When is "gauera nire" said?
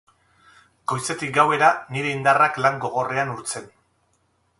1.35-2.13